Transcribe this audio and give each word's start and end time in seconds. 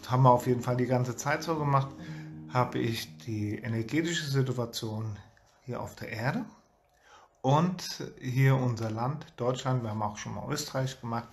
haben 0.07 0.23
wir 0.23 0.31
auf 0.31 0.47
jeden 0.47 0.63
Fall 0.63 0.79
die 0.79 0.87
ganze 0.87 1.17
Zeit 1.17 1.43
so 1.43 1.59
gemacht, 1.59 1.89
habe 2.49 2.79
ich 2.79 3.15
die 3.19 3.57
energetische 3.57 4.25
Situation 4.25 5.19
hier 5.67 5.83
auf 5.83 5.95
der 5.97 6.13
Erde 6.13 6.47
und 7.43 8.11
hier 8.19 8.57
unser 8.57 8.91
Land, 8.91 9.27
Deutschland, 9.37 9.83
wir 9.83 9.91
haben 9.91 10.01
auch 10.01 10.17
schon 10.17 10.35
mal 10.35 10.51
Österreich 10.51 10.99
gemacht, 10.99 11.29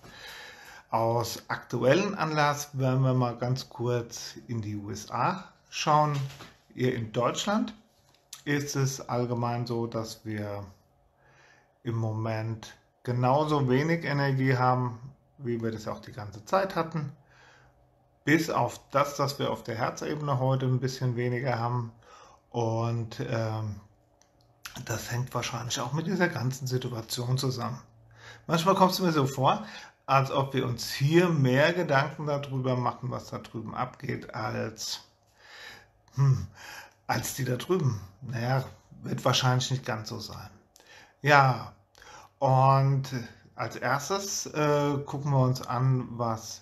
aus 0.92 1.44
aktuellen 1.48 2.16
Anlass 2.16 2.78
werden 2.78 3.02
wir 3.02 3.14
mal 3.14 3.38
ganz 3.38 3.70
kurz 3.70 4.36
in 4.48 4.62
die 4.62 4.76
USA 4.76 5.46
schauen. 5.70 6.20
Hier 6.74 6.94
in 6.94 7.14
Deutschland 7.14 7.74
ist 8.44 8.76
es 8.76 9.08
allgemein 9.08 9.66
so, 9.66 9.88
dass 9.88 10.26
wir 10.26 10.66
im 11.84 11.96
Moment 11.96 12.76
genauso 13.04 13.70
wenig 13.70 14.04
Energie 14.04 14.58
haben, 14.58 15.00
wie 15.38 15.62
wir 15.64 15.72
das 15.72 15.88
auch 15.88 16.02
die 16.02 16.12
ganze 16.12 16.44
Zeit 16.44 16.76
hatten. 16.76 17.14
Bis 18.26 18.50
auf 18.50 18.80
das, 18.92 19.16
dass 19.16 19.40
wir 19.40 19.50
auf 19.50 19.64
der 19.64 19.76
Herzebene 19.76 20.40
heute 20.40 20.66
ein 20.66 20.82
bisschen 20.82 21.16
weniger 21.16 21.58
haben. 21.58 21.94
Und 22.50 23.22
ähm, 23.22 23.80
das 24.86 25.10
hängt 25.10 25.34
wahrscheinlich 25.34 25.80
auch 25.80 25.94
mit 25.94 26.06
dieser 26.06 26.28
ganzen 26.28 26.68
Situation 26.68 27.38
zusammen. 27.38 27.82
Manchmal 28.48 28.76
kommt 28.76 28.92
es 28.92 29.00
mir 29.00 29.12
so 29.12 29.26
vor, 29.26 29.66
als 30.06 30.32
ob 30.32 30.54
wir 30.54 30.66
uns 30.66 30.92
hier 30.92 31.30
mehr 31.30 31.74
Gedanken 31.74 32.28
darüber 32.28 32.76
machen, 32.76 33.12
was 33.12 33.30
da 33.30 33.38
drüben 33.40 33.76
abgeht, 33.76 34.34
als, 34.34 35.02
hm, 36.16 36.48
als 37.08 37.36
die 37.36 37.46
da 37.46 37.56
drüben. 37.56 38.02
Naja, 38.22 38.64
wird 39.04 39.24
wahrscheinlich 39.26 39.72
nicht 39.72 39.86
ganz 39.86 40.10
so 40.10 40.20
sein. 40.20 40.50
Ja, 41.22 41.74
und 42.40 43.04
als 43.56 43.76
erstes 43.76 44.48
äh, 44.48 44.98
gucken 45.06 45.32
wir 45.32 45.40
uns 45.40 45.62
an, 45.62 46.08
was, 46.12 46.62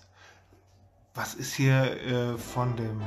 was 1.14 1.34
ist 1.34 1.54
hier 1.54 2.00
äh, 2.02 2.36
von, 2.36 2.76
dem, 2.76 3.00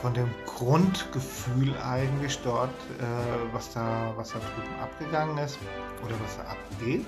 von 0.00 0.14
dem 0.14 0.30
Grundgefühl 0.46 1.76
eigentlich 1.78 2.40
dort, 2.42 2.70
äh, 2.98 3.52
was, 3.52 3.72
da, 3.74 4.12
was 4.16 4.30
da 4.30 4.38
drüben 4.38 4.80
abgegangen 4.80 5.36
ist 5.38 5.58
oder 6.04 6.14
was 6.24 6.36
da 6.38 6.44
abgeht. 6.44 7.06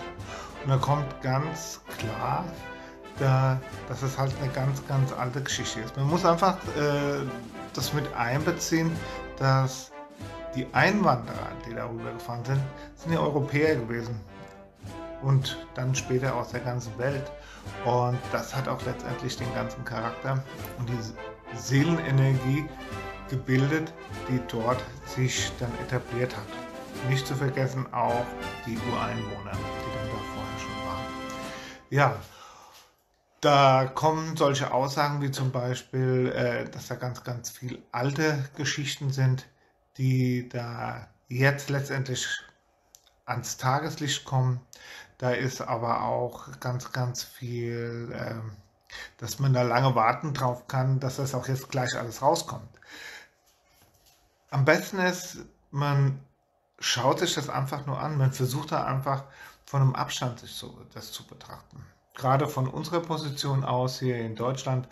Da 0.67 0.77
kommt 0.77 1.23
ganz 1.23 1.81
klar, 1.99 2.45
da, 3.19 3.61
dass 3.89 4.03
es 4.03 4.19
halt 4.19 4.33
eine 4.43 4.51
ganz, 4.53 4.87
ganz 4.89 5.13
alte 5.13 5.41
Geschichte 5.41 5.81
ist. 5.81 5.97
Man 5.97 6.09
muss 6.09 6.25
einfach 6.25 6.57
äh, 6.77 7.25
das 7.73 7.93
mit 7.93 8.05
einbeziehen, 8.15 8.91
dass 9.39 9.93
die 10.57 10.67
Einwanderer, 10.73 11.49
die 11.69 11.75
darüber 11.75 12.11
gefahren 12.13 12.45
sind, 12.45 12.61
sind 12.97 13.13
ja 13.13 13.21
Europäer 13.21 13.77
gewesen 13.77 14.19
und 15.23 15.57
dann 15.75 15.95
später 15.95 16.35
aus 16.35 16.51
der 16.51 16.61
ganzen 16.61 16.97
Welt. 16.99 17.31
Und 17.85 18.19
das 18.33 18.55
hat 18.55 18.67
auch 18.67 18.85
letztendlich 18.85 19.37
den 19.37 19.53
ganzen 19.55 19.85
Charakter 19.85 20.43
und 20.79 20.89
die 20.89 20.99
Seelenenergie 21.57 22.65
gebildet, 23.29 23.93
die 24.29 24.41
dort 24.49 24.83
sich 25.05 25.53
dann 25.59 25.71
etabliert 25.85 26.35
hat. 26.37 27.09
Nicht 27.11 27.27
zu 27.27 27.35
vergessen 27.35 27.87
auch 27.93 28.25
die 28.67 28.79
Ureinwohner, 28.91 29.53
Ja, 31.91 32.21
da 33.41 33.87
kommen 33.87 34.37
solche 34.37 34.73
Aussagen 34.73 35.21
wie 35.23 35.31
zum 35.31 35.53
Beispiel, 35.53 36.33
äh, 36.35 36.69
dass 36.71 36.89
da 36.89 36.97
ganz, 36.97 37.23
ganz 37.23 37.51
viel 37.51 37.83
alte 37.93 38.49
Geschichten 38.57 39.13
sind, 39.13 39.47
die 39.99 40.49
da 40.49 41.09
jetzt 41.29 41.71
letztendlich 41.71 42.27
ans 43.25 43.57
Tageslicht 43.57 44.25
kommen. 44.25 44.61
Da 45.19 45.31
ist 45.31 45.61
aber 45.61 46.03
auch 46.05 46.59
ganz, 46.61 46.93
ganz 46.93 47.23
viel, 47.23 48.13
äh, 48.13 48.35
dass 49.19 49.39
man 49.39 49.53
da 49.53 49.63
lange 49.63 49.95
warten 49.95 50.35
drauf 50.35 50.67
kann, 50.69 51.01
dass 51.01 51.17
das 51.17 51.35
auch 51.35 51.49
jetzt 51.49 51.69
gleich 51.71 51.97
alles 51.97 52.23
rauskommt. 52.23 52.69
Am 54.51 54.65
besten 54.65 54.99
ist, 54.99 55.39
man 55.71 56.21
schaut 56.79 57.21
sich 57.21 57.35
das 57.35 57.49
einfach 57.49 57.87
nur 57.87 58.01
an, 58.01 58.19
man 58.19 58.33
versucht 58.33 58.73
da 58.73 58.85
einfach 58.85 59.25
von 59.67 59.83
einem 59.83 59.95
Abstand 59.95 60.41
sich 60.41 60.53
so, 60.53 60.79
das 60.95 61.13
zu 61.13 61.27
betrachten 61.27 61.85
gerade 62.17 62.49
von 62.49 62.67
unserer 62.67 63.01
Position 63.01 63.65
aus 63.65 64.01
hier 64.01 64.19
in 64.19 64.35
Deutschland, 64.35 64.89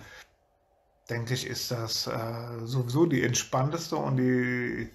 denke 1.11 1.35
ich, 1.35 1.47
ist 1.47 1.71
das 1.71 2.07
äh, 2.07 2.61
sowieso 2.65 3.07
die 3.07 3.25
entspannteste 3.25 3.97
und 3.97 4.19
die, 4.19 4.91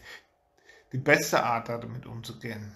die 0.93 0.97
beste 0.97 1.43
Art, 1.43 1.69
damit 1.69 2.05
umzugehen. 2.05 2.73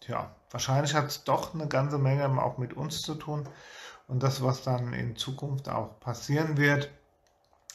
Tja, 0.00 0.34
wahrscheinlich 0.50 0.94
hat 0.94 1.06
es 1.06 1.24
doch 1.24 1.54
eine 1.54 1.68
ganze 1.68 1.98
Menge 1.98 2.28
auch 2.42 2.58
mit 2.58 2.74
uns 2.74 3.02
zu 3.02 3.14
tun 3.14 3.48
und 4.08 4.22
das, 4.22 4.42
was 4.42 4.62
dann 4.62 4.92
in 4.92 5.16
Zukunft 5.16 5.68
auch 5.68 5.98
passieren 6.00 6.56
wird. 6.56 6.90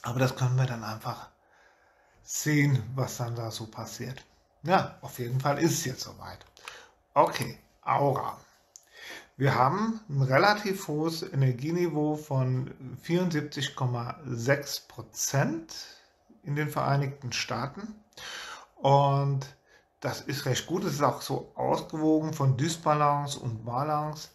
Aber 0.02 0.20
das 0.20 0.36
können 0.36 0.58
wir 0.58 0.66
dann 0.66 0.84
einfach 0.84 1.30
sehen, 2.24 2.84
was 2.96 3.18
dann 3.18 3.36
da 3.36 3.52
so 3.52 3.68
passiert. 3.68 4.26
Ja, 4.64 4.98
auf 5.02 5.20
jeden 5.20 5.40
Fall 5.40 5.60
ist 5.60 5.74
es 5.74 5.86
jetzt 5.86 6.02
soweit. 6.02 6.46
Okay, 7.14 7.60
Aura. 7.86 8.38
Wir 9.38 9.56
haben 9.56 10.00
ein 10.10 10.22
relativ 10.22 10.88
hohes 10.88 11.22
Energieniveau 11.22 12.16
von 12.16 12.72
74,6 13.06 14.88
Prozent 14.88 15.76
in 16.44 16.56
den 16.56 16.70
Vereinigten 16.70 17.32
Staaten. 17.32 17.96
Und 18.76 19.46
das 20.00 20.22
ist 20.22 20.46
recht 20.46 20.68
gut. 20.68 20.84
Es 20.84 20.94
ist 20.94 21.04
auch 21.04 21.22
so 21.22 21.52
ausgewogen 21.56 22.34
von 22.34 22.58
Dysbalance 22.58 23.38
und 23.38 23.66
Balance. 23.66 24.30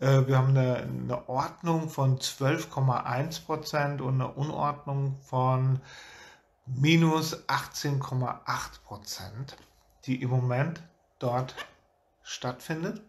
Äh, 0.00 0.26
wir 0.26 0.38
haben 0.38 0.56
eine, 0.56 0.76
eine 0.76 1.28
Ordnung 1.28 1.88
von 1.88 2.18
12,1 2.18 3.44
Prozent 3.44 4.00
und 4.00 4.14
eine 4.14 4.32
Unordnung 4.32 5.16
von 5.22 5.80
minus 6.66 7.46
18,8 7.48 8.82
Prozent, 8.84 9.56
die 10.04 10.22
im 10.22 10.30
Moment 10.30 10.82
dort 11.18 11.54
stattfindet. 12.26 13.00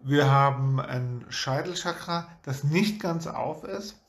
Wir 0.00 0.30
haben 0.30 0.80
ein 0.80 1.26
Scheitelchakra, 1.28 2.28
das 2.44 2.64
nicht 2.64 3.00
ganz 3.00 3.26
auf 3.26 3.64
ist. 3.64 4.00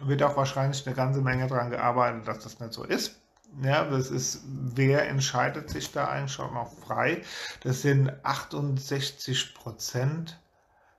Wird 0.00 0.22
auch 0.22 0.36
wahrscheinlich 0.36 0.86
eine 0.86 0.94
ganze 0.94 1.20
Menge 1.22 1.46
daran 1.46 1.70
gearbeitet, 1.70 2.28
dass 2.28 2.40
das 2.40 2.60
nicht 2.60 2.72
so 2.72 2.84
ist. 2.84 3.16
Ja, 3.62 3.84
das 3.84 4.10
ist, 4.10 4.42
wer 4.46 5.08
entscheidet 5.08 5.70
sich 5.70 5.90
da 5.92 6.08
eigentlich 6.08 6.38
auch 6.38 6.52
noch 6.52 6.70
frei? 6.86 7.22
Das 7.62 7.82
sind 7.82 8.12
68 8.22 9.54
Prozent 9.54 10.38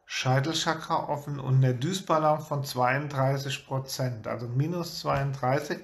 Scheitelchakra 0.05 1.07
offen 1.07 1.39
und 1.39 1.57
eine 1.57 1.75
Dysbalance 1.75 2.47
von 2.47 2.63
32 2.63 3.67
Prozent, 3.67 4.27
also 4.27 4.47
minus 4.47 4.99
32. 5.01 5.79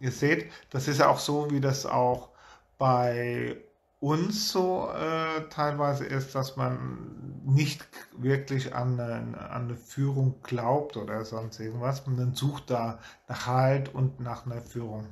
Ihr 0.00 0.10
seht, 0.10 0.50
das 0.70 0.88
ist 0.88 0.98
ja 0.98 1.08
auch 1.08 1.20
so, 1.20 1.50
wie 1.50 1.60
das 1.60 1.86
auch 1.86 2.30
bei 2.78 3.56
uns 4.04 4.50
so 4.50 4.90
äh, 4.90 5.48
teilweise 5.48 6.04
ist, 6.04 6.34
dass 6.34 6.56
man 6.56 7.40
nicht 7.46 7.88
wirklich 8.18 8.74
an 8.74 9.00
eine, 9.00 9.38
an 9.50 9.64
eine, 9.64 9.76
Führung 9.76 10.42
glaubt 10.42 10.98
oder 10.98 11.24
sonst 11.24 11.58
irgendwas. 11.58 12.06
Man 12.06 12.34
sucht 12.34 12.68
da 12.70 12.98
nach 13.28 13.46
Halt 13.46 13.94
und 13.94 14.20
nach 14.20 14.44
einer 14.44 14.60
Führung. 14.60 15.06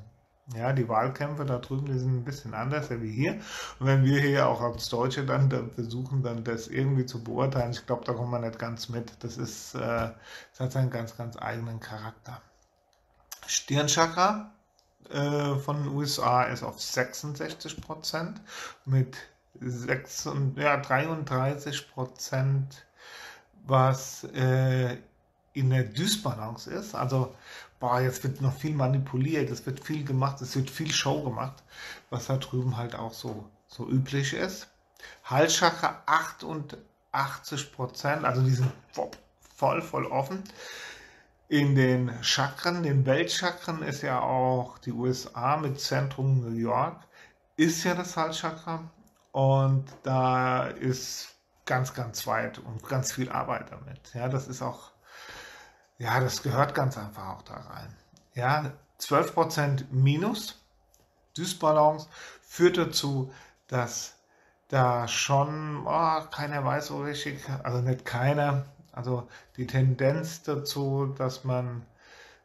Ja, 0.55 0.75
die 0.75 0.91
Wahlkämpfe 0.91 1.47
da 1.47 1.59
drüben, 1.59 1.87
die 1.87 1.99
sind 1.99 2.17
ein 2.17 2.25
bisschen 2.25 2.53
anders 2.53 2.91
wie 2.91 3.11
hier. 3.11 3.41
Und 3.79 3.87
wenn 3.87 4.05
wir 4.05 4.21
hier 4.21 4.47
auch 4.47 4.61
als 4.61 4.91
Deutsche 4.91 5.25
dann, 5.25 5.49
dann 5.49 5.71
versuchen, 5.71 6.23
dann 6.23 6.45
das 6.45 6.69
irgendwie 6.69 7.07
zu 7.07 7.25
beurteilen, 7.25 7.71
ich 7.71 7.87
glaube, 7.87 8.05
da 8.05 8.13
kommen 8.13 8.31
wir 8.31 8.47
nicht 8.47 8.59
ganz 8.59 8.91
mit. 8.91 9.11
Das 9.21 9.39
ist, 9.39 9.75
äh, 9.75 9.79
das 9.79 10.61
hat 10.61 10.73
seinen 10.73 10.91
ganz, 10.91 11.17
ganz 11.17 11.39
eigenen 11.39 11.81
Charakter. 11.81 12.43
Stirnchakra, 13.47 14.53
äh, 15.11 15.57
von 15.57 15.83
den 15.83 15.89
USA 15.89 16.45
ist 16.45 16.63
auf 16.63 16.81
66 16.81 17.81
Prozent 17.81 18.41
mit 18.85 19.17
6 19.61 20.27
und, 20.27 20.59
ja, 20.59 20.77
33 20.77 21.93
Prozent, 21.93 22.87
was 23.67 24.25
äh, 24.35 24.97
in 25.53 25.71
der 25.71 25.85
Dysbalance 25.85 26.71
ist. 26.71 26.95
Also, 26.95 27.35
boah, 27.79 28.01
jetzt 28.01 28.25
wird 28.25 28.41
noch 28.41 28.55
viel 28.55 28.75
manipuliert, 28.75 29.51
es 29.51 29.67
wird 29.67 29.85
viel 29.85 30.05
gemacht, 30.05 30.41
es 30.41 30.57
wird 30.57 30.71
viel 30.71 30.93
Show 30.93 31.23
gemacht, 31.23 31.63
was 32.11 32.27
da 32.27 32.37
drüben 32.37 32.77
halt 32.77 32.95
auch 32.95 33.13
so, 33.13 33.49
so 33.69 33.89
üblich 33.89 34.33
ist. 34.33 34.69
Halschakra 35.25 36.03
88 36.07 37.73
Prozent, 37.73 38.25
also 38.25 38.43
die 38.43 38.53
sind 38.53 38.73
voll, 39.57 39.83
voll 39.83 40.07
offen 40.07 40.43
in 41.53 41.75
den 41.75 42.11
Chakren, 42.23 42.83
den 42.83 43.05
Weltchakren 43.05 43.83
ist 43.83 44.01
ja 44.01 44.21
auch 44.21 44.79
die 44.79 44.91
USA 44.91 45.59
mit 45.59 45.79
Zentrum 45.79 46.41
New 46.41 46.57
York, 46.57 46.97
ist 47.57 47.85
ja 47.85 47.95
das 47.95 48.17
Halschakra 48.17 48.91
und 49.33 49.85
da 50.03 50.65
ist 50.69 51.29
ganz, 51.67 51.93
ganz 51.93 52.27
weit 52.27 52.59
und 52.59 52.89
ganz 52.89 53.13
viel 53.13 53.31
Arbeit 53.31 53.71
damit. 53.71 54.15
Ja, 54.15 54.31
das 54.31 54.49
ist 54.49 54.63
auch, 54.63 54.93
ja, 55.99 56.21
das 56.21 56.43
gehört 56.43 56.75
ganz 56.75 56.97
einfach 56.97 57.29
auch 57.29 57.43
da 57.43 57.57
rein. 57.57 57.95
Ja, 58.33 58.73
12% 58.99 59.85
Minus, 59.91 60.59
Dysbalance, 61.37 62.09
führt 62.41 62.79
dazu, 62.79 63.31
dass 63.67 64.15
da 64.69 65.07
schon 65.07 65.87
oh, 65.87 66.21
keiner 66.31 66.65
weiß 66.65 66.87
so 66.87 67.03
richtig, 67.03 67.47
also 67.63 67.83
nicht 67.83 68.07
keiner, 68.07 68.65
also 68.93 69.29
die 69.57 69.67
Tendenz 69.67 70.43
dazu, 70.43 71.15
dass 71.19 71.45
man 71.45 71.85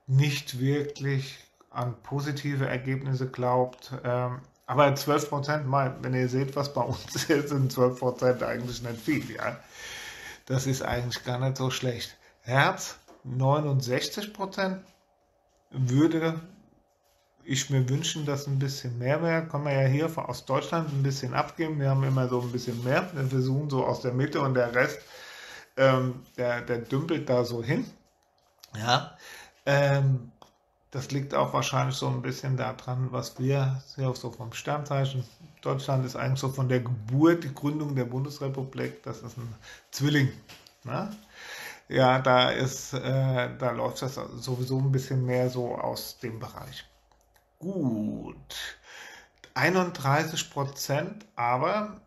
nicht 0.08 0.60
wirklich 0.60 1.38
an 1.70 1.96
positive 2.02 2.68
Ergebnisse 2.68 3.28
glaubt. 3.28 3.92
Ähm, 4.04 4.40
aber 4.66 4.94
12 4.94 5.30
Prozent, 5.30 5.66
wenn 6.02 6.14
ihr 6.14 6.28
seht, 6.28 6.56
was 6.56 6.74
bei 6.74 6.82
uns 6.82 7.16
ist, 7.30 7.50
sind 7.50 7.72
12 7.72 8.00
Prozent 8.00 8.44
eigentlich 8.44 8.82
nicht 8.82 9.00
viel. 9.00 9.32
Ja? 9.36 9.60
Das 10.46 10.66
ist 10.66 10.82
eigentlich 10.82 11.24
gar 11.24 11.40
nicht 11.40 11.58
so 11.58 11.70
schlecht. 11.70 12.18
Herz 12.42 12.98
69 13.24 14.34
Prozent 14.34 14.80
würde 15.72 16.40
ich 17.44 17.70
mir 17.70 17.88
wünschen, 17.88 18.26
dass 18.26 18.48
ein 18.48 18.60
bisschen 18.60 18.98
mehr 18.98 19.22
wäre. 19.22 19.48
Kann 19.48 19.64
man 19.64 19.74
ja 19.74 19.88
hier 19.88 20.10
aus 20.18 20.46
Deutschland 20.46 20.92
ein 20.92 21.04
bisschen 21.04 21.34
abgeben. 21.34 21.80
Wir 21.80 21.90
haben 21.90 22.04
immer 22.04 22.28
so 22.28 22.42
ein 22.42 22.52
bisschen 22.52 22.84
mehr. 22.84 23.10
Wir 23.14 23.26
versuchen 23.26 23.70
so 23.70 23.86
aus 23.86 24.02
der 24.02 24.14
Mitte 24.14 24.42
und 24.42 24.54
der 24.54 24.76
Rest, 24.76 25.00
ähm, 25.78 26.26
der, 26.38 26.62
der 26.62 26.80
dümpelt 26.80 27.30
da 27.30 27.46
so 27.46 27.64
hin. 27.64 27.86
Ja. 28.76 29.18
Ähm, 29.66 30.32
das 30.92 31.12
liegt 31.12 31.34
auch 31.34 31.54
wahrscheinlich 31.54 31.96
so 31.96 32.08
ein 32.08 32.22
bisschen 32.22 32.58
daran, 32.58 33.12
was 33.12 33.38
wir 33.40 33.82
so 33.86 34.32
vom 34.32 34.54
Sternzeichen. 34.54 35.24
Deutschland 35.62 36.06
ist 36.06 36.16
eigentlich 36.16 36.40
so 36.40 36.50
von 36.50 36.70
der 36.70 36.80
Geburt, 36.80 37.44
die 37.44 37.54
Gründung 37.54 37.96
der 37.96 38.06
Bundesrepublik, 38.06 39.04
das 39.04 39.22
ist 39.22 39.38
ein 39.38 39.54
Zwilling. 39.92 40.32
Ne? 40.84 41.12
Ja, 41.90 42.20
da 42.20 42.52
ist, 42.52 42.94
äh, 42.94 43.50
da 43.58 43.72
läuft 43.72 44.02
das 44.02 44.16
sowieso 44.16 44.80
ein 44.80 44.92
bisschen 44.92 45.26
mehr 45.26 45.50
so 45.50 45.76
aus 45.76 46.18
dem 46.20 46.40
Bereich. 46.40 46.86
Gut. 47.60 48.78
31 49.54 50.50
Prozent, 50.52 51.26
aber 51.36 52.00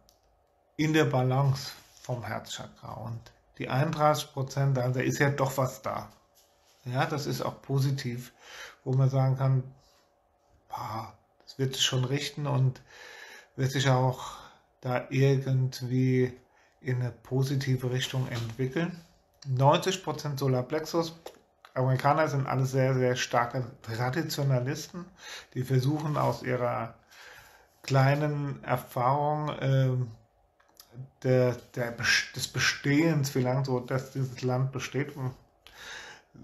in 0.76 0.92
der 0.92 1.04
Balance 1.04 1.72
vom 2.02 2.24
Herzchakra. 2.24 2.92
Und 2.94 3.20
die 3.60 3.68
31 3.68 4.32
Prozent, 4.32 4.76
da 4.78 4.86
ist 4.86 5.18
ja 5.18 5.28
doch 5.28 5.58
was 5.58 5.82
da. 5.82 6.08
Ja, 6.84 7.04
das 7.04 7.26
ist 7.26 7.42
auch 7.42 7.60
positiv, 7.60 8.32
wo 8.84 8.94
man 8.94 9.10
sagen 9.10 9.36
kann, 9.36 9.62
boah, 10.70 11.12
das 11.44 11.58
wird 11.58 11.74
sich 11.74 11.84
schon 11.84 12.06
richten 12.06 12.46
und 12.46 12.80
wird 13.56 13.70
sich 13.70 13.90
auch 13.90 14.38
da 14.80 15.04
irgendwie 15.10 16.32
in 16.80 17.00
eine 17.02 17.10
positive 17.10 17.90
Richtung 17.90 18.26
entwickeln. 18.28 18.98
90% 19.46 20.38
Solarplexus. 20.38 21.14
Amerikaner 21.74 22.28
sind 22.28 22.46
alle 22.46 22.64
sehr, 22.64 22.94
sehr 22.94 23.14
starke 23.14 23.70
Traditionalisten, 23.82 25.04
die 25.52 25.64
versuchen 25.64 26.16
aus 26.16 26.42
ihrer 26.42 26.94
kleinen 27.82 28.64
Erfahrung 28.64 29.50
äh, 29.50 29.90
der, 31.22 31.56
der, 31.74 31.96
des 32.34 32.48
Bestehens, 32.48 33.34
wie 33.34 33.42
lange 33.42 33.64
so 33.64 33.80
dass 33.80 34.12
dieses 34.12 34.42
Land 34.42 34.72
besteht, 34.72 35.14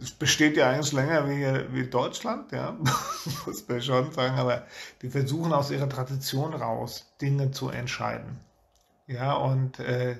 es 0.00 0.10
besteht 0.10 0.56
ja 0.56 0.70
eigentlich 0.70 0.92
länger 0.92 1.28
wie, 1.28 1.74
wie 1.74 1.88
Deutschland, 1.88 2.52
ja, 2.52 2.76
muss 3.46 3.68
man 3.68 3.82
schon 3.82 4.12
sagen, 4.12 4.38
aber 4.38 4.66
die 5.02 5.08
versuchen 5.08 5.52
aus 5.52 5.70
ihrer 5.70 5.88
Tradition 5.88 6.54
raus, 6.54 7.06
Dinge 7.20 7.50
zu 7.50 7.70
entscheiden. 7.70 8.40
Ja, 9.06 9.34
und 9.34 9.78
äh, 9.78 10.16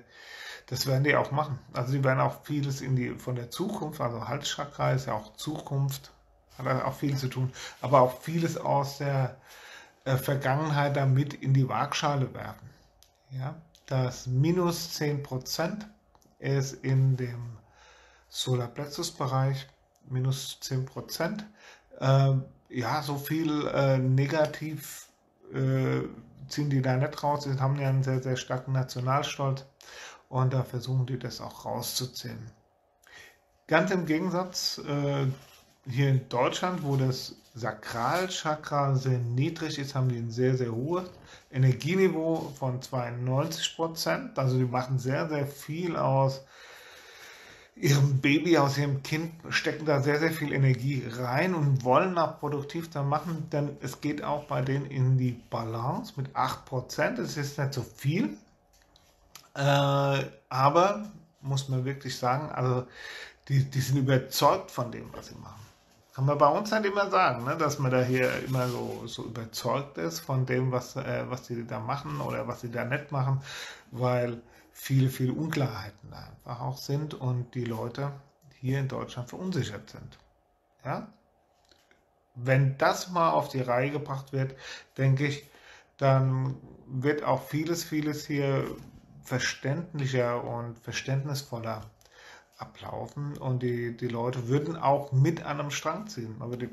das 0.66 0.86
werden 0.86 1.04
die 1.04 1.16
auch 1.16 1.30
machen. 1.32 1.58
Also 1.72 1.92
die 1.92 2.04
werden 2.04 2.20
auch 2.20 2.44
vieles 2.44 2.80
in 2.80 2.96
die, 2.96 3.14
von 3.14 3.34
der 3.34 3.50
Zukunft, 3.50 4.00
also 4.00 4.26
Halschakra 4.26 4.92
ist 4.92 5.06
ja 5.06 5.14
auch 5.14 5.36
Zukunft, 5.36 6.12
hat 6.56 6.84
auch 6.84 6.94
viel 6.94 7.16
zu 7.16 7.28
tun, 7.28 7.52
aber 7.80 8.00
auch 8.00 8.20
vieles 8.20 8.56
aus 8.56 8.98
der 8.98 9.36
äh, 10.04 10.16
Vergangenheit 10.16 10.96
damit 10.96 11.34
in 11.34 11.52
die 11.52 11.68
Waagschale 11.68 12.32
werfen. 12.32 12.70
Ja, 13.30 13.56
das 13.86 14.26
minus 14.26 15.00
10% 15.00 15.84
ist 16.38 16.84
in 16.84 17.16
dem 17.16 17.56
Solarplexus-Bereich 18.28 19.66
minus 20.08 20.58
10%. 20.62 21.42
Äh, 22.00 22.34
ja, 22.68 23.02
so 23.02 23.16
viel 23.16 23.66
äh, 23.68 23.98
negativ 23.98 25.08
äh, 25.52 26.02
ziehen 26.48 26.70
die 26.70 26.82
da 26.82 26.96
nicht 26.96 27.22
raus. 27.22 27.44
Sie 27.44 27.58
haben 27.58 27.78
ja 27.78 27.88
einen 27.88 28.02
sehr, 28.02 28.22
sehr 28.22 28.36
starken 28.36 28.72
Nationalstolz 28.72 29.64
und 30.28 30.52
da 30.52 30.64
versuchen 30.64 31.06
die 31.06 31.18
das 31.18 31.40
auch 31.40 31.64
rauszuziehen. 31.64 32.50
Ganz 33.66 33.90
im 33.90 34.06
Gegensatz 34.06 34.78
äh, 34.78 35.26
hier 35.88 36.08
in 36.08 36.28
Deutschland, 36.28 36.82
wo 36.82 36.96
das 36.96 37.36
Sakralchakra 37.56 38.94
sehr 38.96 39.18
niedrig 39.18 39.78
ist, 39.78 39.94
haben 39.94 40.10
die 40.10 40.18
ein 40.18 40.30
sehr, 40.30 40.56
sehr 40.58 40.72
hohes 40.72 41.08
Energieniveau 41.50 42.52
von 42.58 42.82
92 42.82 43.76
Prozent. 43.76 44.38
Also 44.38 44.58
die 44.58 44.64
machen 44.64 44.98
sehr, 44.98 45.26
sehr 45.28 45.46
viel 45.46 45.96
aus 45.96 46.42
ihrem 47.74 48.20
Baby, 48.20 48.58
aus 48.58 48.76
ihrem 48.76 49.02
Kind, 49.02 49.32
stecken 49.48 49.86
da 49.86 50.02
sehr, 50.02 50.18
sehr 50.18 50.32
viel 50.32 50.52
Energie 50.52 51.02
rein 51.10 51.54
und 51.54 51.82
wollen 51.82 52.18
auch 52.18 52.38
produktiv 52.40 52.90
da 52.90 53.02
machen, 53.02 53.48
denn 53.50 53.76
es 53.80 54.02
geht 54.02 54.22
auch 54.22 54.44
bei 54.44 54.60
denen 54.60 54.86
in 54.86 55.16
die 55.16 55.32
Balance 55.32 56.12
mit 56.16 56.34
8%. 56.36 57.16
Das 57.16 57.38
ist 57.38 57.58
nicht 57.58 57.72
so 57.72 57.82
viel, 57.82 58.36
äh, 59.54 60.24
aber 60.48 61.10
muss 61.40 61.68
man 61.68 61.86
wirklich 61.86 62.18
sagen, 62.18 62.50
also 62.50 62.86
die, 63.48 63.64
die 63.64 63.80
sind 63.80 63.96
überzeugt 63.96 64.70
von 64.70 64.92
dem, 64.92 65.10
was 65.12 65.28
sie 65.28 65.36
machen. 65.36 65.66
Kann 66.16 66.24
man 66.24 66.38
bei 66.38 66.48
uns 66.48 66.72
halt 66.72 66.86
immer 66.86 67.10
sagen, 67.10 67.44
ne, 67.44 67.58
dass 67.58 67.78
man 67.78 67.90
da 67.90 68.00
hier 68.00 68.42
immer 68.42 68.68
so, 68.68 69.02
so 69.04 69.24
überzeugt 69.24 69.98
ist 69.98 70.20
von 70.20 70.46
dem, 70.46 70.72
was, 70.72 70.96
äh, 70.96 71.26
was 71.28 71.42
die 71.42 71.66
da 71.66 71.78
machen 71.78 72.22
oder 72.22 72.48
was 72.48 72.62
sie 72.62 72.70
da 72.70 72.86
nicht 72.86 73.12
machen, 73.12 73.42
weil 73.90 74.40
viele, 74.72 75.10
viele 75.10 75.34
Unklarheiten 75.34 76.10
da 76.10 76.16
einfach 76.30 76.62
auch 76.62 76.78
sind 76.78 77.12
und 77.12 77.54
die 77.54 77.66
Leute 77.66 78.12
hier 78.62 78.80
in 78.80 78.88
Deutschland 78.88 79.28
verunsichert 79.28 79.90
sind. 79.90 80.16
Ja? 80.86 81.06
Wenn 82.34 82.78
das 82.78 83.10
mal 83.10 83.32
auf 83.32 83.50
die 83.50 83.60
Reihe 83.60 83.90
gebracht 83.90 84.32
wird, 84.32 84.54
denke 84.96 85.26
ich, 85.26 85.46
dann 85.98 86.56
wird 86.86 87.24
auch 87.24 87.42
vieles, 87.42 87.84
vieles 87.84 88.26
hier 88.26 88.64
verständlicher 89.22 90.42
und 90.42 90.78
verständnisvoller 90.78 91.82
ablaufen 92.58 93.36
und 93.36 93.62
die, 93.62 93.96
die 93.96 94.08
Leute 94.08 94.48
würden 94.48 94.76
auch 94.76 95.12
mit 95.12 95.42
an 95.44 95.60
einem 95.60 95.70
Strang 95.70 96.06
ziehen. 96.06 96.36
Aber 96.40 96.56
die, 96.56 96.68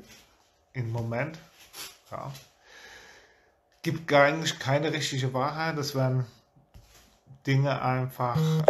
im 0.72 0.90
Moment, 0.90 1.38
ja, 2.10 2.32
gibt 3.82 4.12
eigentlich 4.12 4.58
keine 4.58 4.92
richtige 4.92 5.32
Wahrheit. 5.34 5.76
Das 5.76 5.94
werden 5.94 6.26
Dinge 7.46 7.80
einfach 7.82 8.36
äh, 8.36 8.62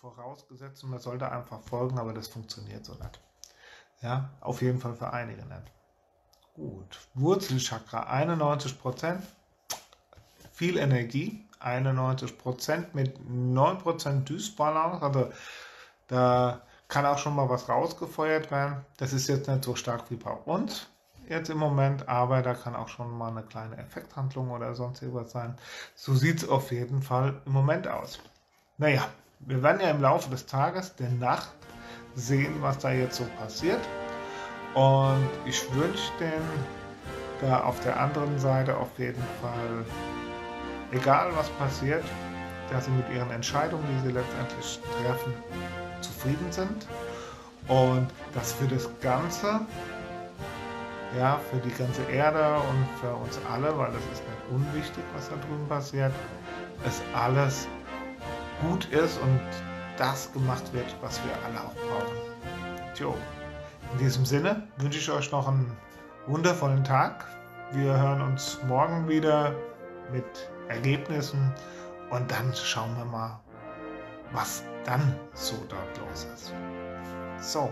vorausgesetzt 0.00 0.82
und 0.84 0.90
man 0.90 1.00
sollte 1.00 1.30
einfach 1.30 1.60
folgen, 1.60 1.98
aber 1.98 2.12
das 2.12 2.28
funktioniert 2.28 2.84
so 2.84 2.94
nicht. 2.94 3.20
Ja, 4.02 4.30
auf 4.40 4.62
jeden 4.62 4.80
Fall 4.80 4.94
für 4.94 5.12
einige 5.12 5.44
nicht. 5.44 5.72
Gut, 6.54 6.98
Wurzelchakra 7.14 8.10
91%, 8.10 9.18
viel 10.52 10.78
Energie, 10.78 11.46
91% 11.60 12.86
mit 12.94 13.18
9% 13.18 14.24
Dysbalance, 14.24 15.02
also 15.02 15.32
da 16.08 16.60
kann 16.88 17.06
auch 17.06 17.18
schon 17.18 17.34
mal 17.34 17.48
was 17.48 17.68
rausgefeuert 17.68 18.50
werden. 18.50 18.84
Das 18.96 19.12
ist 19.12 19.28
jetzt 19.28 19.48
nicht 19.48 19.64
so 19.64 19.74
stark 19.74 20.10
wie 20.10 20.16
bei 20.16 20.30
uns 20.30 20.86
jetzt 21.28 21.50
im 21.50 21.58
Moment, 21.58 22.08
aber 22.08 22.42
da 22.42 22.54
kann 22.54 22.76
auch 22.76 22.88
schon 22.88 23.16
mal 23.16 23.30
eine 23.30 23.42
kleine 23.42 23.76
Effekthandlung 23.78 24.50
oder 24.50 24.74
sonst 24.74 25.02
irgendwas 25.02 25.32
sein. 25.32 25.56
So 25.94 26.14
sieht 26.14 26.42
es 26.42 26.48
auf 26.48 26.70
jeden 26.70 27.02
Fall 27.02 27.40
im 27.46 27.52
Moment 27.52 27.88
aus. 27.88 28.18
Naja, 28.78 29.06
wir 29.40 29.62
werden 29.62 29.80
ja 29.80 29.90
im 29.90 30.00
Laufe 30.00 30.30
des 30.30 30.46
Tages, 30.46 30.94
der 30.96 31.10
Nacht, 31.10 31.52
sehen, 32.14 32.54
was 32.60 32.78
da 32.78 32.92
jetzt 32.92 33.16
so 33.16 33.24
passiert. 33.38 33.80
Und 34.74 35.28
ich 35.44 35.62
wünsche 35.74 36.12
denen 36.18 36.64
da 37.40 37.64
auf 37.64 37.78
der 37.80 37.98
anderen 37.98 38.38
Seite 38.38 38.76
auf 38.76 38.98
jeden 38.98 39.22
Fall, 39.40 39.84
egal 40.92 41.30
was 41.36 41.48
passiert, 41.50 42.04
dass 42.70 42.86
sie 42.86 42.90
mit 42.90 43.08
ihren 43.10 43.30
Entscheidungen, 43.30 43.84
die 43.88 44.08
sie 44.08 44.12
letztendlich 44.14 44.80
treffen, 45.02 45.34
zufrieden 46.06 46.50
sind 46.50 46.86
und 47.68 48.08
dass 48.34 48.52
für 48.52 48.66
das 48.66 48.88
Ganze 49.00 49.60
ja, 51.18 51.40
für 51.50 51.58
die 51.58 51.70
ganze 51.70 52.02
Erde 52.04 52.56
und 52.56 52.86
für 53.00 53.14
uns 53.14 53.38
alle, 53.50 53.76
weil 53.78 53.92
das 53.92 54.02
ist 54.12 54.22
nicht 54.22 54.50
unwichtig, 54.50 55.04
was 55.14 55.28
da 55.28 55.36
drüben 55.36 55.66
passiert, 55.68 56.12
es 56.84 57.00
alles 57.14 57.68
gut 58.60 58.86
ist 58.86 59.18
und 59.20 59.40
das 59.96 60.32
gemacht 60.32 60.72
wird, 60.72 60.94
was 61.00 61.20
wir 61.24 61.32
alle 61.46 61.60
auch 61.60 61.74
brauchen. 61.74 62.16
Tjo, 62.94 63.14
in 63.92 63.98
diesem 63.98 64.24
Sinne 64.24 64.68
wünsche 64.78 64.98
ich 64.98 65.10
euch 65.10 65.30
noch 65.32 65.48
einen 65.48 65.76
wundervollen 66.26 66.84
Tag. 66.84 67.24
Wir 67.72 67.98
hören 67.98 68.20
uns 68.20 68.58
morgen 68.66 69.08
wieder 69.08 69.54
mit 70.12 70.24
Ergebnissen 70.68 71.52
und 72.10 72.30
dann 72.30 72.52
schauen 72.54 72.96
wir 72.96 73.04
mal, 73.04 73.40
was 74.32 74.62
dann 74.84 75.14
so 75.34 75.56
dort 75.68 75.98
los 75.98 76.26
ist. 76.34 76.52
So, 77.40 77.70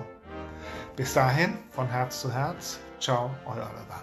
bis 0.96 1.14
dahin 1.14 1.58
von 1.70 1.86
Herz 1.88 2.20
zu 2.20 2.32
Herz, 2.32 2.78
Ciao, 3.00 3.30
euer 3.44 3.68
Oliver. 3.70 4.02